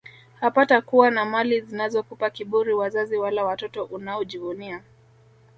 hapatakuwa 0.39 1.11
na 1.11 1.25
mali 1.25 1.61
zinazokupa 1.61 2.29
kiburi 2.29 2.73
wazazi 2.73 3.17
wala 3.17 3.43
watoto 3.45 3.83
unaojivunia 3.83 4.83